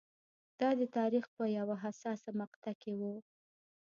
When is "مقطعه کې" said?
2.41-2.91